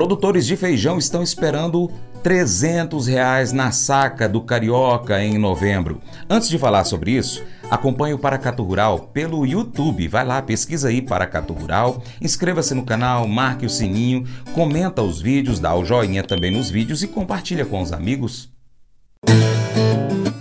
Produtores 0.00 0.46
de 0.46 0.56
feijão 0.56 0.96
estão 0.96 1.22
esperando 1.22 1.90
300 2.22 3.06
reais 3.06 3.52
na 3.52 3.70
saca 3.70 4.26
do 4.26 4.40
Carioca 4.40 5.22
em 5.22 5.36
novembro. 5.36 6.00
Antes 6.26 6.48
de 6.48 6.56
falar 6.56 6.84
sobre 6.84 7.10
isso, 7.10 7.44
acompanhe 7.70 8.14
o 8.14 8.18
Paracato 8.18 8.62
Rural 8.62 8.98
pelo 9.12 9.44
YouTube. 9.44 10.08
Vai 10.08 10.24
lá, 10.24 10.40
pesquisa 10.40 10.88
aí 10.88 11.02
Paracato 11.02 11.52
Rural, 11.52 12.02
inscreva-se 12.18 12.72
no 12.72 12.82
canal, 12.82 13.28
marque 13.28 13.66
o 13.66 13.68
sininho, 13.68 14.24
comenta 14.54 15.02
os 15.02 15.20
vídeos, 15.20 15.60
dá 15.60 15.74
o 15.74 15.84
joinha 15.84 16.22
também 16.22 16.50
nos 16.50 16.70
vídeos 16.70 17.02
e 17.02 17.06
compartilha 17.06 17.66
com 17.66 17.82
os 17.82 17.92
amigos. 17.92 18.48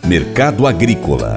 Mercado 0.05 0.65
Agrícola 0.65 1.35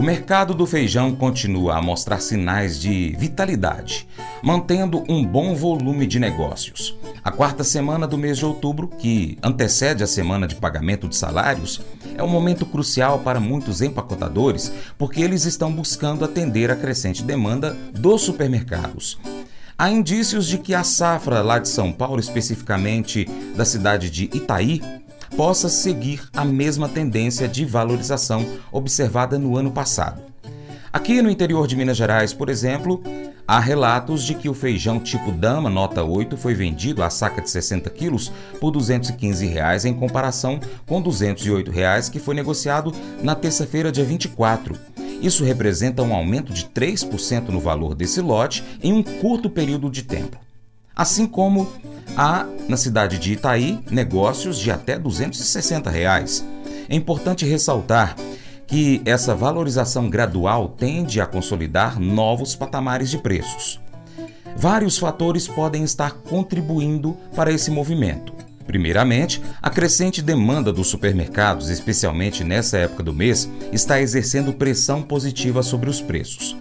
O 0.00 0.02
mercado 0.02 0.54
do 0.54 0.64
feijão 0.64 1.14
continua 1.14 1.76
a 1.76 1.82
mostrar 1.82 2.20
sinais 2.20 2.80
de 2.80 3.14
vitalidade, 3.18 4.08
mantendo 4.42 5.04
um 5.06 5.22
bom 5.22 5.54
volume 5.54 6.06
de 6.06 6.18
negócios. 6.18 6.96
A 7.22 7.30
quarta 7.30 7.62
semana 7.62 8.06
do 8.06 8.16
mês 8.16 8.38
de 8.38 8.46
outubro, 8.46 8.88
que 8.88 9.36
antecede 9.42 10.02
a 10.02 10.06
semana 10.06 10.48
de 10.48 10.54
pagamento 10.54 11.06
de 11.06 11.14
salários, 11.14 11.82
é 12.16 12.22
um 12.22 12.28
momento 12.28 12.64
crucial 12.64 13.18
para 13.18 13.38
muitos 13.38 13.82
empacotadores, 13.82 14.72
porque 14.96 15.20
eles 15.20 15.44
estão 15.44 15.70
buscando 15.70 16.24
atender 16.24 16.70
a 16.70 16.76
crescente 16.76 17.22
demanda 17.22 17.76
dos 17.92 18.22
supermercados. 18.22 19.18
Há 19.76 19.90
indícios 19.90 20.46
de 20.46 20.56
que 20.56 20.74
a 20.74 20.82
safra 20.82 21.42
lá 21.42 21.58
de 21.58 21.68
São 21.68 21.92
Paulo, 21.92 22.20
especificamente 22.20 23.26
da 23.54 23.66
cidade 23.66 24.08
de 24.08 24.24
Itaí, 24.24 24.80
possa 25.36 25.68
seguir 25.68 26.22
a 26.34 26.44
mesma 26.44 26.88
tendência 26.88 27.48
de 27.48 27.64
valorização 27.64 28.44
observada 28.72 29.38
no 29.38 29.56
ano 29.56 29.70
passado. 29.70 30.22
Aqui 30.92 31.22
no 31.22 31.30
interior 31.30 31.66
de 31.68 31.76
Minas 31.76 31.96
Gerais, 31.96 32.32
por 32.32 32.48
exemplo, 32.48 33.00
há 33.46 33.60
relatos 33.60 34.24
de 34.24 34.34
que 34.34 34.48
o 34.48 34.54
feijão 34.54 34.98
tipo 34.98 35.30
Dama 35.30 35.70
nota 35.70 36.02
8 36.02 36.36
foi 36.36 36.52
vendido 36.52 37.02
a 37.02 37.08
saca 37.08 37.40
de 37.40 37.48
60 37.48 37.88
quilos 37.90 38.32
por 38.60 38.72
215 38.72 39.46
reais, 39.46 39.84
em 39.84 39.94
comparação 39.94 40.58
com 40.86 41.00
208 41.00 41.70
reais 41.70 42.08
que 42.08 42.18
foi 42.18 42.34
negociado 42.34 42.92
na 43.22 43.36
terça-feira, 43.36 43.92
dia 43.92 44.04
24. 44.04 44.76
Isso 45.22 45.44
representa 45.44 46.02
um 46.02 46.14
aumento 46.14 46.52
de 46.52 46.64
3% 46.64 47.50
no 47.50 47.60
valor 47.60 47.94
desse 47.94 48.20
lote 48.20 48.64
em 48.82 48.92
um 48.92 49.02
curto 49.02 49.48
período 49.48 49.88
de 49.90 50.02
tempo. 50.02 50.38
Assim 51.00 51.26
como 51.26 51.66
há, 52.14 52.46
na 52.68 52.76
cidade 52.76 53.18
de 53.18 53.32
Itaí, 53.32 53.80
negócios 53.90 54.58
de 54.58 54.70
até 54.70 54.98
260 54.98 55.88
reais. 55.88 56.44
É 56.90 56.94
importante 56.94 57.46
ressaltar 57.46 58.14
que 58.66 59.00
essa 59.06 59.34
valorização 59.34 60.10
gradual 60.10 60.68
tende 60.68 61.18
a 61.18 61.24
consolidar 61.24 61.98
novos 61.98 62.54
patamares 62.54 63.08
de 63.08 63.16
preços. 63.16 63.80
Vários 64.54 64.98
fatores 64.98 65.48
podem 65.48 65.84
estar 65.84 66.10
contribuindo 66.10 67.16
para 67.34 67.50
esse 67.50 67.70
movimento. 67.70 68.34
Primeiramente, 68.66 69.40
a 69.62 69.70
crescente 69.70 70.20
demanda 70.20 70.70
dos 70.70 70.88
supermercados, 70.88 71.70
especialmente 71.70 72.44
nessa 72.44 72.76
época 72.76 73.02
do 73.02 73.14
mês, 73.14 73.50
está 73.72 74.02
exercendo 74.02 74.52
pressão 74.52 75.00
positiva 75.00 75.62
sobre 75.62 75.88
os 75.88 76.02
preços. 76.02 76.58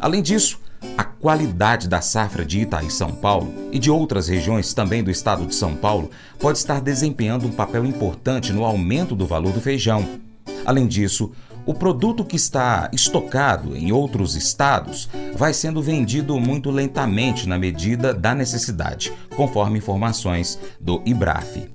Além 0.00 0.22
disso, 0.22 0.58
a 0.96 1.04
qualidade 1.04 1.88
da 1.88 2.00
safra 2.00 2.44
de 2.44 2.60
Itaí 2.60 2.90
São 2.90 3.12
Paulo 3.12 3.52
e 3.72 3.78
de 3.78 3.90
outras 3.90 4.28
regiões 4.28 4.72
também 4.72 5.02
do 5.02 5.10
estado 5.10 5.46
de 5.46 5.54
São 5.54 5.74
Paulo 5.74 6.10
pode 6.38 6.58
estar 6.58 6.80
desempenhando 6.80 7.46
um 7.46 7.52
papel 7.52 7.84
importante 7.84 8.52
no 8.52 8.64
aumento 8.64 9.14
do 9.14 9.26
valor 9.26 9.52
do 9.52 9.60
feijão. 9.60 10.06
Além 10.64 10.86
disso, 10.86 11.32
o 11.66 11.74
produto 11.74 12.24
que 12.24 12.36
está 12.36 12.88
estocado 12.92 13.76
em 13.76 13.90
outros 13.90 14.36
estados 14.36 15.08
vai 15.34 15.52
sendo 15.52 15.82
vendido 15.82 16.38
muito 16.38 16.70
lentamente 16.70 17.48
na 17.48 17.58
medida 17.58 18.14
da 18.14 18.34
necessidade, 18.34 19.12
conforme 19.34 19.78
informações 19.78 20.58
do 20.80 21.02
IBRAF. 21.04 21.68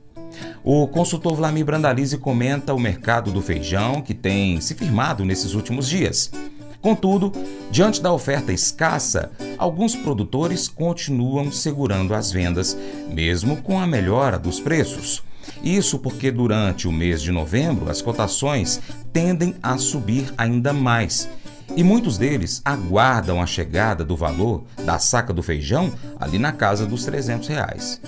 O 0.64 0.88
consultor 0.88 1.36
Vlamir 1.36 1.66
Brandalize 1.66 2.18
comenta 2.18 2.74
o 2.74 2.80
mercado 2.80 3.32
do 3.32 3.42
feijão 3.42 4.02
que 4.02 4.14
tem 4.14 4.62
se 4.62 4.76
firmado 4.76 5.26
nesses 5.26 5.54
últimos 5.54 5.90
dias. 5.90 6.32
Contudo, 6.82 7.32
diante 7.70 8.02
da 8.02 8.12
oferta 8.12 8.52
escassa, 8.52 9.32
alguns 9.58 9.96
produtores 9.96 10.68
continuam 10.68 11.52
segurando 11.52 12.16
as 12.16 12.32
vendas, 12.32 12.76
mesmo 13.08 13.58
com 13.58 13.80
a 13.80 13.86
melhora 13.86 14.40
dos 14.40 14.60
preços. 14.60 15.24
Isso 15.64 16.00
porque 16.00 16.32
durante 16.32 16.88
o 16.88 16.92
mês 16.92 17.22
de 17.22 17.32
novembro 17.32 17.90
as 17.90 18.02
cotações 18.02 18.82
tendem 19.14 19.56
a 19.62 19.78
subir 19.78 20.34
ainda 20.38 20.74
mais. 20.74 21.30
E 21.76 21.84
muitos 21.84 22.18
deles 22.18 22.62
aguardam 22.66 23.42
a 23.42 23.46
chegada 23.46 24.04
do 24.04 24.16
valor 24.16 24.64
da 24.84 25.00
saca 25.00 25.32
do 25.32 25.42
feijão 25.42 25.92
ali 26.20 26.38
na 26.38 26.52
casa 26.52 26.86
dos 26.86 27.06
300 27.06 27.48
reais. 27.48 28.02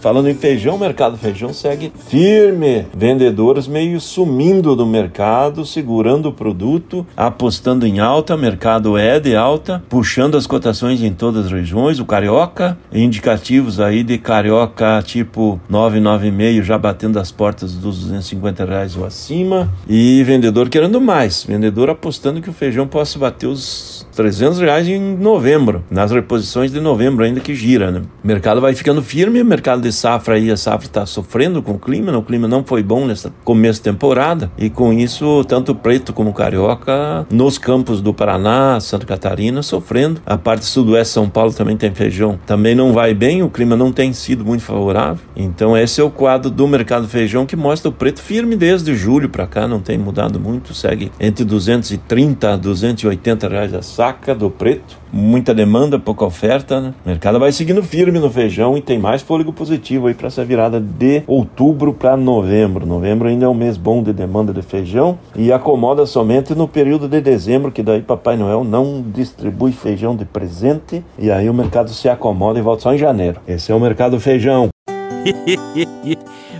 Falando 0.00 0.30
em 0.30 0.34
feijão, 0.34 0.76
o 0.76 0.78
mercado 0.78 1.18
feijão 1.18 1.52
segue 1.52 1.92
firme. 2.08 2.86
Vendedores 2.96 3.68
meio 3.68 4.00
sumindo 4.00 4.74
do 4.74 4.86
mercado, 4.86 5.66
segurando 5.66 6.30
o 6.30 6.32
produto, 6.32 7.06
apostando 7.14 7.86
em 7.86 8.00
alta. 8.00 8.34
Mercado 8.34 8.96
é 8.96 9.20
de 9.20 9.36
alta, 9.36 9.82
puxando 9.90 10.38
as 10.38 10.46
cotações 10.46 11.02
em 11.02 11.12
todas 11.12 11.46
as 11.46 11.52
regiões. 11.52 12.00
O 12.00 12.06
carioca, 12.06 12.78
indicativos 12.90 13.78
aí 13.78 14.02
de 14.02 14.16
carioca 14.16 15.02
tipo 15.04 15.60
996 15.68 16.64
já 16.64 16.78
batendo 16.78 17.18
as 17.18 17.30
portas 17.30 17.74
dos 17.74 18.00
250 18.00 18.64
reais 18.64 18.96
ou 18.96 19.04
acima. 19.04 19.70
E 19.86 20.24
vendedor 20.24 20.70
querendo 20.70 20.98
mais. 20.98 21.44
Vendedor 21.44 21.90
apostando 21.90 22.40
que 22.40 22.48
o 22.48 22.54
feijão 22.54 22.86
possa 22.86 23.18
bater 23.18 23.46
os 23.46 23.99
300 24.20 24.58
reais 24.58 24.86
em 24.86 25.16
novembro, 25.16 25.82
nas 25.90 26.12
reposições 26.12 26.70
de 26.70 26.78
novembro 26.78 27.24
ainda 27.24 27.40
que 27.40 27.54
gira, 27.54 27.90
né? 27.90 28.02
O 28.22 28.26
mercado 28.26 28.60
vai 28.60 28.74
ficando 28.74 29.00
firme, 29.00 29.40
o 29.40 29.44
mercado 29.46 29.80
de 29.80 29.90
safra 29.90 30.34
aí, 30.34 30.50
a 30.50 30.58
safra 30.58 30.86
está 30.86 31.06
sofrendo 31.06 31.62
com 31.62 31.72
o 31.72 31.78
clima, 31.78 32.12
né? 32.12 32.18
o 32.18 32.22
clima 32.22 32.46
não 32.46 32.62
foi 32.62 32.82
bom 32.82 33.06
nessa 33.06 33.32
começo 33.42 33.78
de 33.78 33.84
temporada, 33.84 34.52
e 34.58 34.68
com 34.68 34.92
isso, 34.92 35.42
tanto 35.44 35.74
preto 35.74 36.12
como 36.12 36.34
carioca, 36.34 37.26
nos 37.30 37.56
campos 37.56 38.02
do 38.02 38.12
Paraná, 38.12 38.78
Santa 38.78 39.06
Catarina, 39.06 39.62
sofrendo. 39.62 40.20
A 40.26 40.36
parte 40.36 40.66
sudoeste 40.66 41.14
São 41.14 41.26
Paulo 41.26 41.54
também 41.54 41.78
tem 41.78 41.94
feijão, 41.94 42.38
também 42.44 42.74
não 42.74 42.92
vai 42.92 43.14
bem, 43.14 43.42
o 43.42 43.48
clima 43.48 43.74
não 43.74 43.90
tem 43.90 44.12
sido 44.12 44.44
muito 44.44 44.62
favorável. 44.62 45.24
Então 45.34 45.74
esse 45.74 45.98
é 45.98 46.04
o 46.04 46.10
quadro 46.10 46.50
do 46.50 46.68
mercado 46.68 47.08
feijão 47.08 47.46
que 47.46 47.56
mostra 47.56 47.88
o 47.88 47.92
preto 47.92 48.20
firme 48.20 48.54
desde 48.54 48.94
julho 48.94 49.30
para 49.30 49.46
cá, 49.46 49.66
não 49.66 49.80
tem 49.80 49.96
mudado 49.96 50.38
muito, 50.38 50.74
segue 50.74 51.10
entre 51.18 51.42
230 51.42 52.52
a 52.52 52.56
280 52.58 53.48
reais 53.48 53.72
a 53.72 53.80
saca 54.10 54.34
do 54.34 54.50
preto. 54.50 54.98
Muita 55.12 55.54
demanda, 55.54 55.98
pouca 55.98 56.24
oferta, 56.24 56.80
né? 56.80 56.94
O 57.04 57.08
mercado 57.08 57.38
vai 57.38 57.52
seguindo 57.52 57.82
firme 57.82 58.18
no 58.18 58.30
feijão 58.30 58.76
e 58.76 58.80
tem 58.80 58.98
mais 58.98 59.22
fôlego 59.22 59.52
positivo 59.52 60.06
aí 60.06 60.14
para 60.14 60.26
essa 60.26 60.44
virada 60.44 60.80
de 60.80 61.22
outubro 61.26 61.92
para 61.92 62.16
novembro. 62.16 62.86
Novembro 62.86 63.28
ainda 63.28 63.46
é 63.46 63.48
um 63.48 63.54
mês 63.54 63.76
bom 63.76 64.02
de 64.02 64.12
demanda 64.12 64.52
de 64.52 64.62
feijão 64.62 65.18
e 65.34 65.52
acomoda 65.52 66.06
somente 66.06 66.54
no 66.54 66.68
período 66.68 67.08
de 67.08 67.20
dezembro, 67.20 67.72
que 67.72 67.82
daí 67.82 68.02
Papai 68.02 68.36
Noel 68.36 68.64
não 68.64 69.04
distribui 69.14 69.72
feijão 69.72 70.14
de 70.14 70.24
presente 70.24 71.04
e 71.18 71.30
aí 71.30 71.48
o 71.48 71.54
mercado 71.54 71.90
se 71.90 72.08
acomoda 72.08 72.58
e 72.58 72.62
volta 72.62 72.82
só 72.82 72.94
em 72.94 72.98
janeiro. 72.98 73.40
Esse 73.46 73.72
é 73.72 73.74
o 73.74 73.80
mercado 73.80 74.18
feijão. 74.20 74.68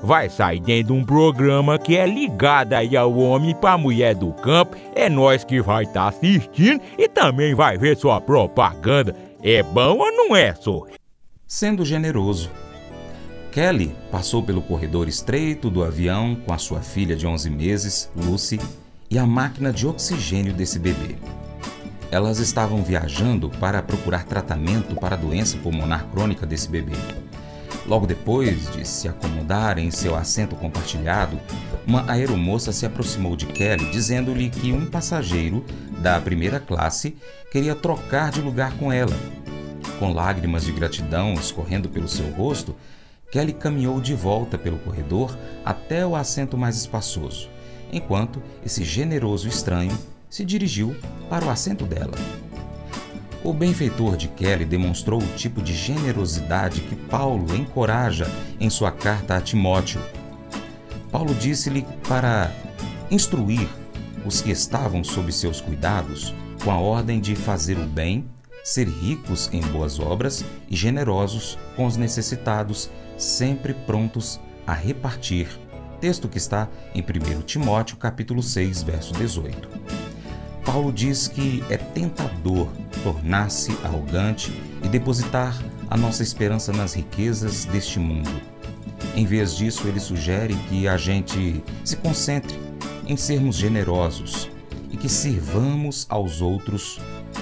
vai 0.03 0.29
sair 0.29 0.59
dentro 0.59 0.93
de 0.93 0.99
um 0.99 1.03
programa 1.03 1.77
que 1.77 1.95
é 1.95 2.05
ligado 2.05 2.73
aí 2.73 2.95
ao 2.97 3.13
homem 3.17 3.55
para 3.55 3.77
mulher 3.77 4.15
do 4.15 4.31
campo. 4.33 4.75
É 4.95 5.09
nós 5.09 5.43
que 5.43 5.61
vai 5.61 5.83
estar 5.83 6.03
tá 6.03 6.07
assistindo 6.09 6.81
e 6.97 7.07
também 7.07 7.53
vai 7.53 7.77
ver 7.77 7.97
sua 7.97 8.19
propaganda. 8.19 9.15
É 9.43 9.63
bom 9.63 9.97
ou 9.97 10.11
não 10.11 10.35
é, 10.35 10.53
só? 10.53 10.85
Sendo 11.47 11.85
generoso. 11.85 12.49
Kelly 13.51 13.93
passou 14.09 14.41
pelo 14.41 14.61
corredor 14.61 15.09
estreito 15.09 15.69
do 15.69 15.83
avião 15.83 16.35
com 16.35 16.53
a 16.53 16.57
sua 16.57 16.79
filha 16.79 17.15
de 17.15 17.27
11 17.27 17.49
meses, 17.49 18.09
Lucy, 18.15 18.59
e 19.09 19.19
a 19.19 19.25
máquina 19.25 19.73
de 19.73 19.85
oxigênio 19.85 20.53
desse 20.53 20.79
bebê. 20.79 21.17
Elas 22.09 22.39
estavam 22.39 22.81
viajando 22.81 23.49
para 23.49 23.81
procurar 23.81 24.25
tratamento 24.25 24.95
para 24.95 25.15
a 25.15 25.17
doença 25.17 25.57
pulmonar 25.57 26.05
crônica 26.07 26.45
desse 26.45 26.69
bebê. 26.69 26.95
Logo 27.85 28.05
depois 28.05 28.71
de 28.71 28.87
se 28.87 29.07
acomodar 29.07 29.77
em 29.77 29.89
seu 29.89 30.15
assento 30.15 30.55
compartilhado, 30.55 31.39
uma 31.85 32.09
aeromoça 32.09 32.71
se 32.71 32.85
aproximou 32.85 33.35
de 33.35 33.47
Kelly 33.47 33.89
dizendo-lhe 33.91 34.49
que 34.49 34.71
um 34.71 34.85
passageiro 34.85 35.65
da 35.99 36.19
primeira 36.21 36.59
classe 36.59 37.15
queria 37.51 37.75
trocar 37.75 38.31
de 38.31 38.41
lugar 38.41 38.77
com 38.77 38.91
ela. 38.91 39.15
Com 39.97 40.13
lágrimas 40.13 40.63
de 40.63 40.71
gratidão 40.71 41.33
escorrendo 41.33 41.89
pelo 41.89 42.07
seu 42.07 42.29
rosto, 42.31 42.75
Kelly 43.31 43.53
caminhou 43.53 43.99
de 43.99 44.13
volta 44.13 44.57
pelo 44.57 44.77
corredor 44.79 45.35
até 45.65 46.05
o 46.05 46.15
assento 46.15 46.57
mais 46.57 46.75
espaçoso, 46.75 47.49
enquanto 47.91 48.41
esse 48.63 48.83
generoso 48.83 49.47
estranho 49.47 49.97
se 50.29 50.45
dirigiu 50.45 50.95
para 51.29 51.45
o 51.45 51.49
assento 51.49 51.85
dela. 51.85 52.13
O 53.43 53.51
benfeitor 53.51 54.15
de 54.17 54.27
Kelly 54.27 54.65
demonstrou 54.65 55.19
o 55.19 55.35
tipo 55.35 55.63
de 55.63 55.73
generosidade 55.73 56.81
que 56.81 56.95
Paulo 56.95 57.55
encoraja 57.55 58.27
em 58.59 58.69
sua 58.69 58.91
carta 58.91 59.35
a 59.35 59.41
Timóteo. 59.41 59.99
Paulo 61.11 61.33
disse-lhe 61.33 61.85
para 62.07 62.51
instruir 63.09 63.67
os 64.23 64.41
que 64.41 64.51
estavam 64.51 65.03
sob 65.03 65.31
seus 65.31 65.59
cuidados 65.59 66.35
com 66.63 66.69
a 66.69 66.79
ordem 66.79 67.19
de 67.19 67.35
fazer 67.35 67.79
o 67.79 67.85
bem, 67.85 68.25
ser 68.63 68.87
ricos 68.87 69.49
em 69.51 69.61
boas 69.61 69.99
obras 69.99 70.45
e 70.69 70.75
generosos 70.75 71.57
com 71.75 71.87
os 71.87 71.97
necessitados, 71.97 72.91
sempre 73.17 73.73
prontos 73.73 74.39
a 74.67 74.73
repartir. 74.73 75.47
Texto 75.99 76.29
que 76.29 76.37
está 76.37 76.69
em 76.93 77.01
1 77.01 77.41
Timóteo, 77.41 77.97
capítulo 77.97 78.43
6, 78.43 78.83
verso 78.83 79.13
18. 79.13 80.10
Paulo 80.65 80.91
diz 80.91 81.27
que 81.27 81.63
é 81.69 81.77
tentador 81.77 82.67
tornar-se 83.03 83.71
arrogante 83.83 84.51
e 84.83 84.87
depositar 84.87 85.59
a 85.89 85.97
nossa 85.97 86.23
esperança 86.23 86.71
nas 86.71 86.93
riquezas 86.93 87.65
deste 87.65 87.99
mundo. 87.99 88.29
Em 89.15 89.25
vez 89.25 89.55
disso, 89.55 89.87
ele 89.87 89.99
sugere 89.99 90.55
que 90.69 90.87
a 90.87 90.97
gente 90.97 91.63
se 91.83 91.97
concentre 91.97 92.57
em 93.07 93.17
sermos 93.17 93.55
generosos 93.55 94.49
e 94.91 94.97
que 94.97 95.09
sirvamos 95.09 96.05
aos 96.09 96.41
outros, 96.41 96.99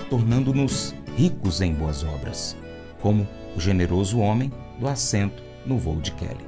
tornando-nos 0.10 0.96
ricos 1.16 1.62
em 1.62 1.74
boas 1.74 2.04
obras, 2.04 2.56
como 3.02 3.28
o 3.56 3.60
generoso 3.60 4.20
homem 4.20 4.52
do 4.80 4.88
assento 4.88 5.44
no 5.66 5.78
voo 5.78 6.00
de 6.00 6.12
Kelly. 6.14 6.46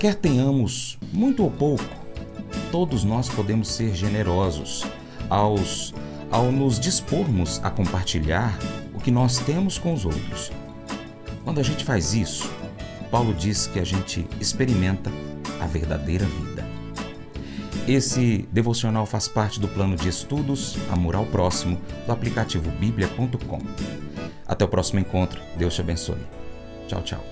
Quer 0.00 0.14
tenhamos 0.14 0.98
muito 1.12 1.44
ou 1.44 1.50
pouco, 1.50 1.84
todos 2.70 3.04
nós 3.04 3.28
podemos 3.28 3.68
ser 3.68 3.94
generosos 3.94 4.86
aos, 5.32 5.94
ao 6.30 6.52
nos 6.52 6.78
dispormos 6.78 7.58
a 7.64 7.70
compartilhar 7.70 8.58
o 8.94 9.00
que 9.00 9.10
nós 9.10 9.38
temos 9.38 9.78
com 9.78 9.94
os 9.94 10.04
outros. 10.04 10.52
Quando 11.42 11.58
a 11.58 11.62
gente 11.62 11.84
faz 11.84 12.12
isso, 12.12 12.50
Paulo 13.10 13.32
diz 13.32 13.66
que 13.66 13.78
a 13.78 13.84
gente 13.84 14.26
experimenta 14.38 15.10
a 15.58 15.66
verdadeira 15.66 16.26
vida. 16.26 16.64
Esse 17.88 18.46
devocional 18.52 19.06
faz 19.06 19.26
parte 19.26 19.58
do 19.58 19.66
plano 19.66 19.96
de 19.96 20.08
estudos 20.08 20.76
Amor 20.90 21.16
ao 21.16 21.26
Próximo 21.26 21.80
do 22.06 22.12
aplicativo 22.12 22.70
bíblia.com. 22.72 23.58
Até 24.46 24.64
o 24.64 24.68
próximo 24.68 25.00
encontro. 25.00 25.40
Deus 25.56 25.74
te 25.74 25.80
abençoe. 25.80 26.20
Tchau, 26.86 27.02
tchau. 27.02 27.31